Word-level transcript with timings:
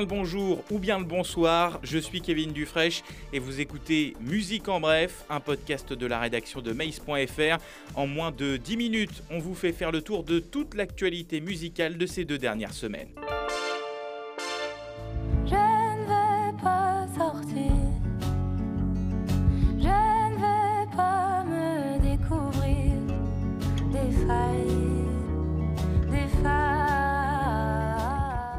le 0.00 0.06
bonjour 0.06 0.64
ou 0.70 0.78
bien 0.78 0.98
le 0.98 1.04
bonsoir. 1.04 1.78
Je 1.82 1.98
suis 1.98 2.20
Kevin 2.20 2.52
Dufresne 2.52 3.02
et 3.32 3.38
vous 3.38 3.60
écoutez 3.60 4.16
Musique 4.20 4.68
en 4.68 4.80
bref, 4.80 5.24
un 5.28 5.40
podcast 5.40 5.92
de 5.92 6.06
la 6.06 6.18
rédaction 6.18 6.60
de 6.60 6.72
Mace.fr. 6.72 7.58
En 7.94 8.06
moins 8.06 8.30
de 8.30 8.56
10 8.56 8.76
minutes, 8.76 9.22
on 9.30 9.38
vous 9.38 9.54
fait 9.54 9.72
faire 9.72 9.92
le 9.92 10.00
tour 10.00 10.24
de 10.24 10.38
toute 10.38 10.74
l'actualité 10.74 11.40
musicale 11.40 11.98
de 11.98 12.06
ces 12.06 12.24
deux 12.24 12.38
dernières 12.38 12.74
semaines. 12.74 13.08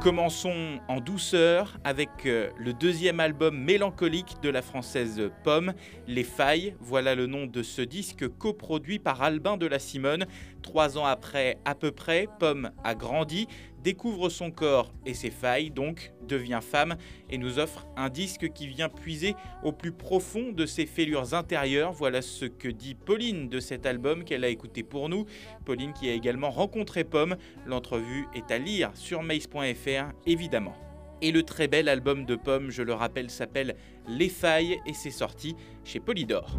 Commençons 0.04 0.82
en 0.90 1.00
douceur 1.00 1.78
avec 1.86 2.10
euh, 2.26 2.50
le 2.58 2.74
deuxième 2.74 3.22
album 3.22 3.58
mélancolique 3.58 4.36
de 4.44 4.50
la 4.50 4.62
française 4.62 5.32
Pomme, 5.46 5.72
Les 6.08 6.26
Failles. 6.26 6.76
Voilà 6.82 7.16
le 7.16 7.26
nom 7.26 7.46
de 7.46 7.64
ce 7.64 7.82
disque 7.82 8.28
coproduit 8.28 9.00
par 9.00 9.22
Albin 9.22 9.56
de 9.56 9.66
la 9.66 9.80
Simone. 9.80 10.26
Trois 10.62 10.98
ans 10.98 11.06
après 11.06 11.58
à 11.64 11.74
peu 11.74 11.92
près, 11.92 12.28
Pomme 12.38 12.72
a 12.84 12.96
grandi, 12.96 13.48
découvre 13.84 14.30
son 14.30 14.50
corps 14.50 14.92
et 15.06 15.14
ses 15.14 15.30
failles, 15.30 15.70
donc 15.70 16.14
devient 16.28 16.60
femme 16.62 16.96
et 17.30 17.38
nous 17.38 17.60
offre 17.60 17.86
un 17.98 18.10
disque 18.10 18.52
qui 18.54 18.68
vient 18.68 18.90
puiser 18.90 19.36
au 19.64 19.72
plus 19.72 19.92
profond 19.92 20.52
de 20.52 20.66
ses 20.66 20.86
fêlures 20.86 21.34
intérieures. 21.34 21.92
Voilà 21.92 22.22
ce 22.22 22.46
que 22.46 22.70
dit 22.70 22.96
Pauline 22.96 23.50
de 23.50 23.60
cet 23.60 23.86
album 23.86 24.24
qu'elle 24.24 24.44
a 24.44 24.50
écouté 24.50 24.84
pour 24.84 25.10
nous. 25.10 25.26
Pauline 25.66 25.94
qui 25.94 26.10
a 26.10 26.14
également 26.14 26.50
rencontré 26.50 27.04
Pomme. 27.04 27.36
L'entrevue 27.66 28.28
est 28.34 28.52
à 28.52 28.58
lire 28.58 28.92
sur 28.94 29.22
mace.fr 29.22 30.14
évidemment. 30.26 30.76
Et 31.22 31.32
le 31.32 31.44
très 31.44 31.68
bel 31.68 31.88
album 31.88 32.26
de 32.26 32.36
Pomme, 32.36 32.70
je 32.70 32.84
le 32.84 32.94
rappelle, 32.94 33.30
s'appelle 33.30 33.76
Les 34.08 34.30
Failles 34.30 34.80
et 34.86 34.94
c'est 34.94 35.12
sorti 35.12 35.56
chez 35.86 36.00
Polydor. 36.00 36.58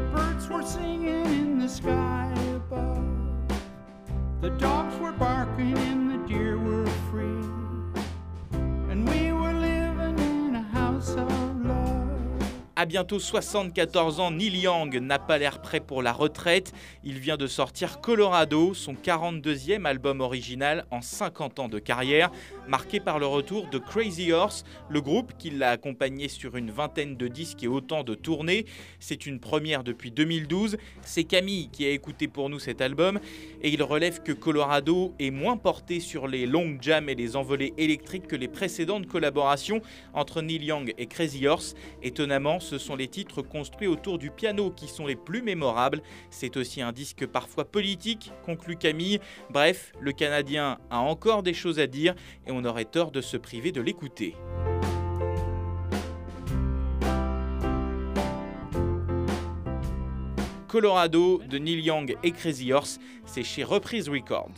The 0.00 0.06
birds 0.16 0.48
were 0.48 0.62
singing 0.62 1.26
in 1.26 1.58
the 1.58 1.68
sky 1.68 2.32
above. 2.56 3.04
The 4.40 4.48
dogs 4.48 4.98
were 4.98 5.12
barking 5.12 5.76
and 5.76 6.10
the 6.10 6.26
deer 6.26 6.56
were 6.56 6.79
À 12.80 12.86
bientôt 12.86 13.18
74 13.18 14.20
ans, 14.20 14.30
Neil 14.30 14.56
Young 14.56 14.98
n'a 15.02 15.18
pas 15.18 15.36
l'air 15.36 15.60
prêt 15.60 15.80
pour 15.80 16.00
la 16.00 16.14
retraite. 16.14 16.72
Il 17.04 17.18
vient 17.18 17.36
de 17.36 17.46
sortir 17.46 18.00
Colorado, 18.00 18.72
son 18.72 18.94
42e 18.94 19.84
album 19.84 20.22
original 20.22 20.86
en 20.90 21.02
50 21.02 21.58
ans 21.58 21.68
de 21.68 21.78
carrière, 21.78 22.30
marqué 22.66 22.98
par 22.98 23.18
le 23.18 23.26
retour 23.26 23.68
de 23.68 23.76
Crazy 23.76 24.32
Horse, 24.32 24.64
le 24.88 25.02
groupe 25.02 25.34
qui 25.36 25.50
l'a 25.50 25.72
accompagné 25.72 26.28
sur 26.28 26.56
une 26.56 26.70
vingtaine 26.70 27.16
de 27.18 27.28
disques 27.28 27.62
et 27.62 27.68
autant 27.68 28.02
de 28.02 28.14
tournées. 28.14 28.64
C'est 28.98 29.26
une 29.26 29.40
première 29.40 29.84
depuis 29.84 30.10
2012. 30.10 30.78
C'est 31.02 31.24
Camille 31.24 31.68
qui 31.68 31.84
a 31.84 31.90
écouté 31.90 32.28
pour 32.28 32.48
nous 32.48 32.60
cet 32.60 32.80
album 32.80 33.20
et 33.60 33.68
il 33.68 33.82
relève 33.82 34.22
que 34.22 34.32
Colorado 34.32 35.12
est 35.18 35.30
moins 35.30 35.58
porté 35.58 36.00
sur 36.00 36.26
les 36.26 36.46
long 36.46 36.78
jams 36.80 37.10
et 37.10 37.14
les 37.14 37.36
envolées 37.36 37.74
électriques 37.76 38.26
que 38.26 38.36
les 38.36 38.48
précédentes 38.48 39.06
collaborations 39.06 39.82
entre 40.14 40.40
Neil 40.40 40.64
Young 40.64 40.94
et 40.96 41.04
Crazy 41.04 41.46
Horse. 41.46 41.74
Étonnamment, 42.02 42.58
ce 42.70 42.78
sont 42.78 42.94
les 42.94 43.08
titres 43.08 43.42
construits 43.42 43.88
autour 43.88 44.16
du 44.16 44.30
piano 44.30 44.70
qui 44.70 44.86
sont 44.86 45.04
les 45.04 45.16
plus 45.16 45.42
mémorables. 45.42 46.02
C'est 46.30 46.56
aussi 46.56 46.80
un 46.80 46.92
disque 46.92 47.26
parfois 47.26 47.64
politique, 47.64 48.30
conclut 48.44 48.76
Camille. 48.76 49.18
Bref, 49.50 49.92
le 50.00 50.12
Canadien 50.12 50.78
a 50.88 51.00
encore 51.00 51.42
des 51.42 51.52
choses 51.52 51.80
à 51.80 51.88
dire 51.88 52.14
et 52.46 52.52
on 52.52 52.64
aurait 52.64 52.84
tort 52.84 53.10
de 53.10 53.20
se 53.20 53.36
priver 53.36 53.72
de 53.72 53.80
l'écouter. 53.80 54.36
Colorado 60.68 61.42
de 61.48 61.58
Neil 61.58 61.80
Young 61.80 62.16
et 62.22 62.30
Crazy 62.30 62.72
Horse, 62.72 63.00
c'est 63.24 63.42
chez 63.42 63.64
Reprise 63.64 64.08
Records. 64.08 64.54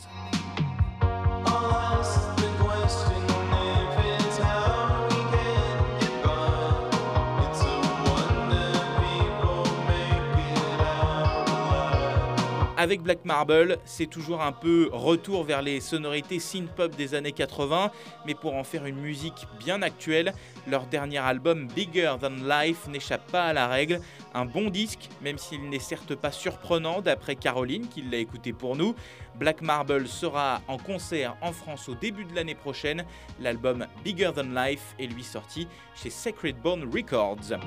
Avec 12.83 13.01
Black 13.01 13.23
Marble, 13.23 13.77
c'est 13.85 14.07
toujours 14.07 14.41
un 14.41 14.51
peu 14.51 14.89
retour 14.91 15.45
vers 15.45 15.61
les 15.61 15.79
sonorités 15.79 16.37
synth-pop 16.37 16.93
des 16.97 17.15
années 17.15 17.31
80, 17.31 17.91
mais 18.25 18.35
pour 18.35 18.55
en 18.55 18.65
faire 18.65 18.85
une 18.85 18.99
musique 18.99 19.47
bien 19.57 19.81
actuelle, 19.81 20.33
leur 20.67 20.85
dernier 20.87 21.19
album 21.19 21.65
Bigger 21.73 22.15
Than 22.19 22.35
Life 22.45 22.89
n'échappe 22.89 23.31
pas 23.31 23.45
à 23.45 23.53
la 23.53 23.69
règle. 23.69 24.01
Un 24.33 24.43
bon 24.43 24.69
disque, 24.69 25.07
même 25.21 25.37
s'il 25.37 25.69
n'est 25.69 25.79
certes 25.79 26.13
pas 26.13 26.33
surprenant 26.33 26.99
d'après 26.99 27.37
Caroline 27.37 27.87
qui 27.87 28.01
l'a 28.01 28.17
écouté 28.17 28.51
pour 28.51 28.75
nous. 28.75 28.95
Black 29.39 29.61
Marble 29.61 30.05
sera 30.05 30.59
en 30.67 30.77
concert 30.77 31.37
en 31.39 31.53
France 31.53 31.87
au 31.87 31.95
début 31.95 32.25
de 32.25 32.35
l'année 32.35 32.53
prochaine. 32.53 33.05
L'album 33.39 33.87
Bigger 34.03 34.31
Than 34.35 34.53
Life 34.53 34.93
est 34.99 35.07
lui 35.07 35.23
sorti 35.23 35.69
chez 35.95 36.09
Sacred 36.09 36.57
Bone 36.57 36.89
Records. 36.93 37.57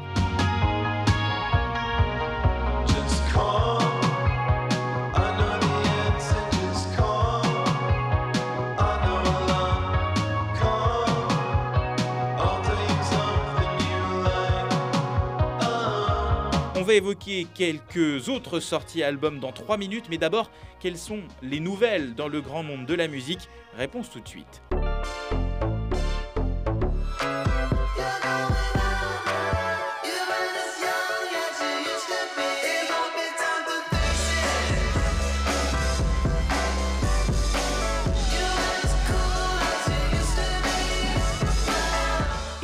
Évoquer 16.96 17.46
quelques 17.54 18.28
autres 18.28 18.60
sorties 18.60 19.02
albums 19.02 19.38
dans 19.38 19.52
3 19.52 19.76
minutes, 19.76 20.06
mais 20.10 20.18
d'abord, 20.18 20.50
quelles 20.80 20.98
sont 20.98 21.20
les 21.42 21.60
nouvelles 21.60 22.14
dans 22.14 22.28
le 22.28 22.40
grand 22.40 22.62
monde 22.62 22.86
de 22.86 22.94
la 22.94 23.08
musique? 23.08 23.48
Réponse 23.76 24.10
tout 24.10 24.20
de 24.20 24.28
suite. 24.28 24.62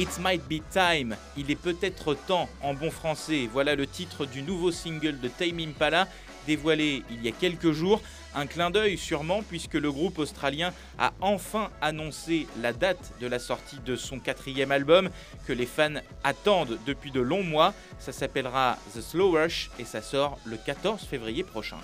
It 0.02 0.18
Might 0.18 0.42
Be 0.50 0.60
Time, 0.68 1.14
il 1.36 1.48
est 1.52 1.54
peut-être 1.54 2.14
temps 2.14 2.48
en 2.60 2.74
bon 2.74 2.90
français. 2.90 3.48
Voilà 3.52 3.76
le 3.76 3.86
titre 3.86 4.26
du 4.26 4.42
nouveau 4.42 4.72
single 4.72 5.20
de 5.20 5.28
Tame 5.28 5.60
Impala, 5.60 6.08
dévoilé 6.44 7.04
il 7.08 7.22
y 7.22 7.28
a 7.28 7.30
quelques 7.30 7.70
jours. 7.70 8.00
Un 8.34 8.48
clin 8.48 8.72
d'œil 8.72 8.98
sûrement 8.98 9.44
puisque 9.48 9.74
le 9.74 9.92
groupe 9.92 10.18
australien 10.18 10.72
a 10.98 11.12
enfin 11.20 11.70
annoncé 11.80 12.48
la 12.60 12.72
date 12.72 13.12
de 13.20 13.28
la 13.28 13.38
sortie 13.38 13.78
de 13.86 13.94
son 13.94 14.18
quatrième 14.18 14.72
album 14.72 15.08
que 15.46 15.52
les 15.52 15.66
fans 15.66 16.00
attendent 16.24 16.80
depuis 16.84 17.12
de 17.12 17.20
longs 17.20 17.44
mois. 17.44 17.72
Ça 18.00 18.10
s'appellera 18.10 18.78
The 18.96 19.02
Slow 19.02 19.30
Rush 19.30 19.70
et 19.78 19.84
ça 19.84 20.02
sort 20.02 20.36
le 20.44 20.56
14 20.56 21.04
février 21.04 21.44
prochain. 21.44 21.76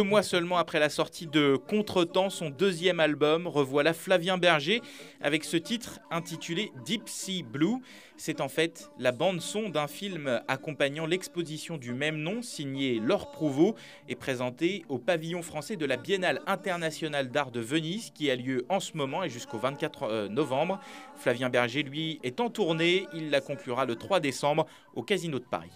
Deux 0.00 0.06
mois 0.06 0.22
seulement 0.22 0.56
après 0.56 0.80
la 0.80 0.88
sortie 0.88 1.26
de 1.26 1.56
Contretemps, 1.68 2.30
son 2.30 2.48
deuxième 2.48 3.00
album, 3.00 3.46
revoilà 3.46 3.92
Flavien 3.92 4.38
Berger 4.38 4.80
avec 5.20 5.44
ce 5.44 5.58
titre 5.58 6.00
intitulé 6.10 6.72
Deep 6.86 7.06
Sea 7.06 7.42
Blue. 7.42 7.82
C'est 8.16 8.40
en 8.40 8.48
fait 8.48 8.90
la 8.98 9.12
bande-son 9.12 9.68
d'un 9.68 9.88
film 9.88 10.40
accompagnant 10.48 11.04
l'exposition 11.04 11.76
du 11.76 11.92
même 11.92 12.16
nom, 12.16 12.40
signé 12.40 12.98
Laure 12.98 13.30
Prouveau 13.30 13.74
et 14.08 14.14
présenté 14.16 14.86
au 14.88 14.98
pavillon 14.98 15.42
français 15.42 15.76
de 15.76 15.84
la 15.84 15.98
Biennale 15.98 16.40
internationale 16.46 17.28
d'art 17.28 17.50
de 17.50 17.60
Venise 17.60 18.10
qui 18.14 18.30
a 18.30 18.36
lieu 18.36 18.64
en 18.70 18.80
ce 18.80 18.96
moment 18.96 19.22
et 19.22 19.28
jusqu'au 19.28 19.58
24 19.58 20.02
euh, 20.04 20.28
novembre. 20.30 20.80
Flavien 21.14 21.50
Berger, 21.50 21.82
lui, 21.82 22.20
est 22.22 22.40
en 22.40 22.48
tournée. 22.48 23.06
Il 23.12 23.28
la 23.28 23.42
conclura 23.42 23.84
le 23.84 23.96
3 23.96 24.20
décembre 24.20 24.66
au 24.94 25.02
Casino 25.02 25.38
de 25.38 25.44
Paris. 25.44 25.72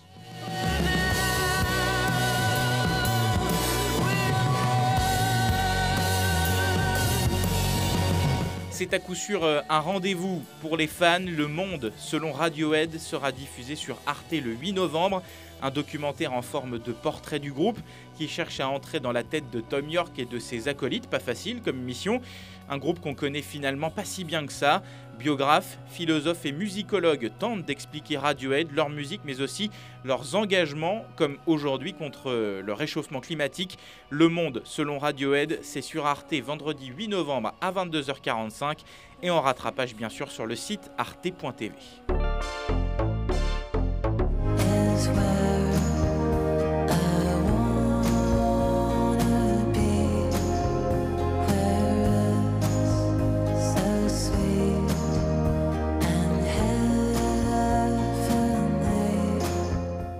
C'est 8.76 8.92
à 8.92 8.98
coup 8.98 9.14
sûr 9.14 9.44
euh, 9.44 9.60
un 9.68 9.78
rendez-vous 9.78 10.42
pour 10.60 10.76
les 10.76 10.88
fans. 10.88 11.20
Le 11.20 11.46
Monde, 11.46 11.92
selon 11.96 12.32
Radiohead, 12.32 12.98
sera 12.98 13.30
diffusé 13.30 13.76
sur 13.76 13.96
Arte 14.04 14.32
le 14.32 14.50
8 14.50 14.72
novembre. 14.72 15.22
Un 15.64 15.70
documentaire 15.70 16.34
en 16.34 16.42
forme 16.42 16.78
de 16.78 16.92
portrait 16.92 17.38
du 17.38 17.50
groupe 17.50 17.78
qui 18.18 18.28
cherche 18.28 18.60
à 18.60 18.68
entrer 18.68 19.00
dans 19.00 19.12
la 19.12 19.22
tête 19.22 19.50
de 19.50 19.62
Tom 19.62 19.88
York 19.88 20.12
et 20.18 20.26
de 20.26 20.38
ses 20.38 20.68
acolytes, 20.68 21.08
pas 21.08 21.20
facile 21.20 21.62
comme 21.62 21.78
mission. 21.78 22.20
Un 22.68 22.76
groupe 22.76 23.00
qu'on 23.00 23.14
connaît 23.14 23.40
finalement 23.40 23.88
pas 23.88 24.04
si 24.04 24.24
bien 24.24 24.44
que 24.44 24.52
ça. 24.52 24.82
Biographes, 25.18 25.78
philosophes 25.86 26.44
et 26.44 26.52
musicologues 26.52 27.32
tentent 27.38 27.64
d'expliquer 27.64 28.18
Radiohead, 28.18 28.72
leur 28.72 28.90
musique, 28.90 29.22
mais 29.24 29.40
aussi 29.40 29.70
leurs 30.04 30.34
engagements, 30.34 31.06
comme 31.16 31.38
aujourd'hui 31.46 31.94
contre 31.94 32.60
le 32.62 32.72
réchauffement 32.74 33.20
climatique. 33.20 33.78
Le 34.10 34.28
Monde, 34.28 34.60
selon 34.64 34.98
Radiohead, 34.98 35.60
c'est 35.62 35.80
sur 35.80 36.04
Arte 36.04 36.34
vendredi 36.34 36.88
8 36.94 37.08
novembre 37.08 37.54
à 37.62 37.72
22h45 37.72 38.80
et 39.22 39.30
en 39.30 39.40
rattrapage 39.40 39.94
bien 39.94 40.10
sûr 40.10 40.30
sur 40.30 40.44
le 40.44 40.56
site 40.56 40.90
arte.tv. 40.98 41.74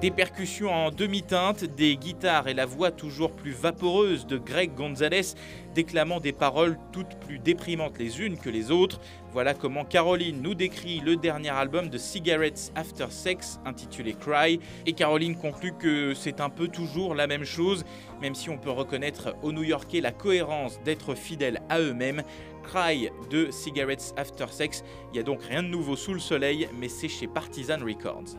Des 0.05 0.11
percussions 0.11 0.71
en 0.71 0.91
demi-teinte, 0.91 1.65
des 1.65 1.97
guitares 1.97 2.47
et 2.47 2.53
la 2.53 2.67
voix 2.67 2.91
toujours 2.91 3.33
plus 3.33 3.53
vaporeuse 3.53 4.27
de 4.27 4.37
Greg 4.37 4.75
Gonzalez 4.75 5.33
déclamant 5.75 6.21
des 6.21 6.33
paroles 6.33 6.77
toutes 6.93 7.19
plus 7.21 7.39
déprimantes 7.39 7.99
les 7.99 8.21
unes 8.21 8.37
que 8.37 8.51
les 8.51 8.71
autres. 8.71 9.01
Voilà 9.33 9.55
comment 9.55 9.87
Caroline 9.87 10.43
nous 10.43 10.55
décrit 10.55 11.01
le 11.01 11.17
dernier 11.17 11.49
album 11.49 11.89
de 11.89 11.97
Cigarettes 11.97 12.71
After 12.75 13.07
Sex 13.09 13.61
intitulé 13.65 14.13
Cry. 14.13 14.61
Et 14.85 14.93
Caroline 14.93 15.37
conclut 15.37 15.73
que 15.73 16.13
c'est 16.13 16.43
un 16.43 16.51
peu 16.51 16.69
toujours 16.69 17.15
la 17.15 17.27
même 17.27 17.45
chose, 17.45 17.87
même 18.21 18.35
si 18.35 18.51
on 18.51 18.59
peut 18.59 18.73
reconnaître 18.73 19.35
aux 19.43 19.53
New-Yorkais 19.53 20.03
la 20.03 20.13
cohérence 20.13 20.83
d'être 20.85 21.15
fidèles 21.15 21.63
à 21.71 21.81
eux-mêmes. 21.81 22.25
Cry 22.63 23.09
de 23.31 23.51
Cigarettes 23.51 24.13
After 24.19 24.49
Sex, 24.51 24.85
il 25.09 25.15
n'y 25.15 25.21
a 25.21 25.23
donc 25.23 25.43
rien 25.45 25.63
de 25.63 25.69
nouveau 25.69 25.97
sous 25.97 26.13
le 26.13 26.21
soleil, 26.21 26.69
mais 26.79 26.91
c'est 26.91 27.09
chez 27.09 27.27
Partisan 27.27 27.79
Records. 27.83 28.37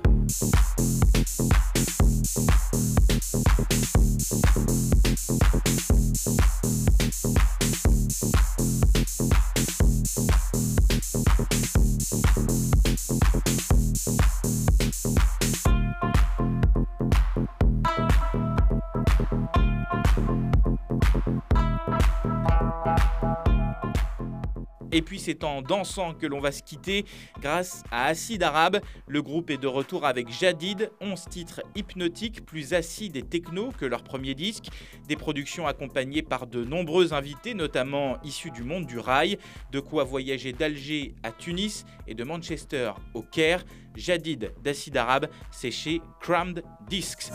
Et 24.95 25.01
puis 25.01 25.19
c'est 25.19 25.43
en 25.43 25.61
dansant 25.61 26.13
que 26.13 26.25
l'on 26.25 26.39
va 26.39 26.53
se 26.53 26.63
quitter 26.63 27.03
grâce 27.41 27.83
à 27.91 28.05
Acide 28.05 28.43
Arabe. 28.43 28.79
Le 29.07 29.21
groupe 29.21 29.49
est 29.49 29.57
de 29.57 29.67
retour 29.67 30.05
avec 30.05 30.31
Jadid, 30.31 30.89
11 31.01 31.25
titres 31.29 31.61
hypnotiques, 31.75 32.45
plus 32.45 32.73
acides 32.73 33.17
et 33.17 33.21
techno 33.21 33.73
que 33.77 33.85
leur 33.85 34.03
premier 34.03 34.35
disque. 34.35 34.67
Des 35.09 35.17
productions 35.17 35.67
accompagnées 35.67 36.21
par 36.21 36.47
de 36.47 36.63
nombreux 36.63 37.13
invités, 37.13 37.53
notamment 37.53 38.15
issus 38.23 38.51
du 38.51 38.63
monde 38.63 38.85
du 38.85 38.97
rail. 38.97 39.37
De 39.73 39.81
quoi 39.81 40.05
voyager 40.05 40.53
d'Alger 40.53 41.13
à 41.23 41.33
Tunis 41.33 41.83
et 42.07 42.13
de 42.13 42.23
Manchester 42.23 42.93
au 43.13 43.21
Caire. 43.21 43.65
Jadid 43.97 44.53
d'Acide 44.63 44.95
Arabe, 44.95 45.27
c'est 45.51 45.71
chez 45.71 45.99
Crammed 46.21 46.63
Discs. 46.87 47.33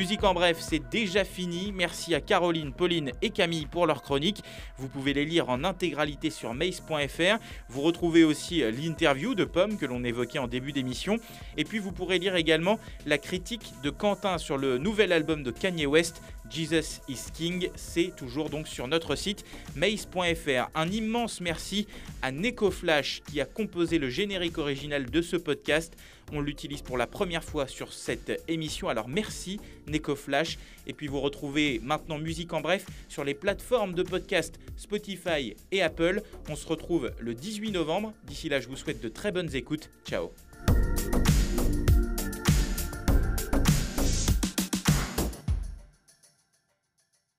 Musique 0.00 0.24
en 0.24 0.32
bref, 0.32 0.56
c'est 0.60 0.88
déjà 0.90 1.26
fini. 1.26 1.72
Merci 1.72 2.14
à 2.14 2.22
Caroline, 2.22 2.72
Pauline 2.72 3.12
et 3.20 3.28
Camille 3.28 3.66
pour 3.66 3.86
leur 3.86 4.00
chronique. 4.00 4.42
Vous 4.78 4.88
pouvez 4.88 5.12
les 5.12 5.26
lire 5.26 5.50
en 5.50 5.62
intégralité 5.62 6.30
sur 6.30 6.54
mace.fr. 6.54 7.36
Vous 7.68 7.82
retrouvez 7.82 8.24
aussi 8.24 8.62
euh, 8.62 8.70
l'interview 8.70 9.34
de 9.34 9.44
Pomme 9.44 9.76
que 9.76 9.84
l'on 9.84 10.02
évoquait 10.02 10.38
en 10.38 10.46
début 10.46 10.72
d'émission. 10.72 11.18
Et 11.58 11.64
puis 11.64 11.78
vous 11.78 11.92
pourrez 11.92 12.18
lire 12.18 12.34
également 12.34 12.78
la 13.04 13.18
critique 13.18 13.74
de 13.82 13.90
Quentin 13.90 14.38
sur 14.38 14.56
le 14.56 14.78
nouvel 14.78 15.12
album 15.12 15.42
de 15.42 15.50
Kanye 15.50 15.84
West, 15.84 16.22
Jesus 16.50 17.00
is 17.08 17.30
King. 17.32 17.68
C'est 17.76 18.12
toujours 18.16 18.50
donc 18.50 18.66
sur 18.66 18.88
notre 18.88 19.14
site 19.14 19.44
mace.fr. 19.76 20.68
Un 20.74 20.88
immense 20.88 21.40
merci 21.40 21.86
à 22.22 22.32
Neko 22.32 22.70
Flash 22.70 23.22
qui 23.26 23.40
a 23.40 23.44
composé 23.44 23.98
le 23.98 24.10
générique 24.10 24.58
original 24.58 25.08
de 25.08 25.22
ce 25.22 25.36
podcast. 25.36 25.96
On 26.32 26.40
l'utilise 26.40 26.82
pour 26.82 26.98
la 26.98 27.06
première 27.06 27.44
fois 27.44 27.66
sur 27.66 27.92
cette 27.92 28.42
émission. 28.48 28.88
Alors 28.88 29.08
merci 29.08 29.60
Neko 29.86 30.16
Flash. 30.16 30.58
Et 30.86 30.92
puis 30.92 31.06
vous 31.06 31.20
retrouvez 31.20 31.80
maintenant 31.82 32.18
Musique 32.18 32.52
en 32.52 32.60
bref 32.60 32.86
sur 33.08 33.24
les 33.24 33.34
plateformes 33.34 33.94
de 33.94 34.02
podcast 34.02 34.58
Spotify 34.76 35.54
et 35.70 35.82
Apple. 35.82 36.22
On 36.48 36.56
se 36.56 36.66
retrouve 36.66 37.12
le 37.18 37.34
18 37.34 37.72
novembre. 37.72 38.12
D'ici 38.24 38.48
là, 38.48 38.60
je 38.60 38.68
vous 38.68 38.76
souhaite 38.76 39.00
de 39.00 39.08
très 39.08 39.32
bonnes 39.32 39.54
écoutes. 39.54 39.90
Ciao 40.04 40.30